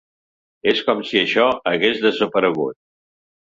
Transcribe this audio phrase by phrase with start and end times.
[0.71, 2.83] És com si això hagués desaparegut.